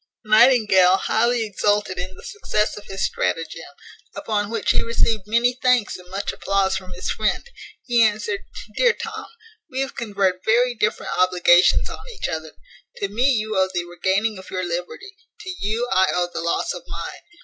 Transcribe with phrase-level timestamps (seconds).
[0.25, 3.61] Nightingale highly exulted in the success of his stratagem,
[4.15, 7.45] upon which he received many thanks and much applause from his friend.
[7.83, 8.39] He answered,
[8.77, 9.27] "Dear Tom,
[9.69, 12.53] we have conferred very different obligations on each other.
[12.95, 16.81] To me you owe the regaining your liberty; to you I owe the loss of
[16.87, 17.21] mine.